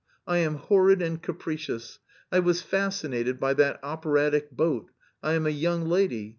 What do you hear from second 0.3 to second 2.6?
am horrid and capricious, I